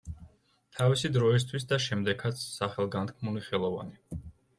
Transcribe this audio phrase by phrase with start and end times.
[0.77, 4.23] თავისი დროისათვის და შემდეგაც სახელგანთქმული ხელოვანი.